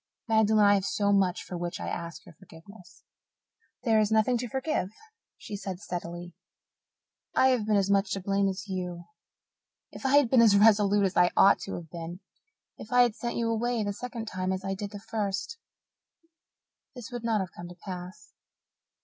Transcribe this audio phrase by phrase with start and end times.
[0.27, 3.03] Magdalen, I have much for which to ask your forgiveness."
[3.83, 4.89] "There is nothing to forgive,"
[5.37, 6.33] she said steadily.
[7.35, 9.03] "I have been as much to blame as you.
[9.91, 12.19] If I had been as resolute as I ought to have been
[12.79, 15.59] if I had sent you away the second time as I did the first
[16.95, 18.33] this would not have come to pass.